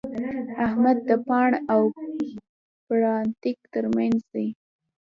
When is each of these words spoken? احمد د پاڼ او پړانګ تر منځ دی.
احمد 0.65 0.97
د 1.09 1.11
پاڼ 1.27 1.49
او 1.73 1.81
پړانګ 2.85 3.45
تر 3.73 3.85
منځ 3.95 4.19
دی. 4.33 4.47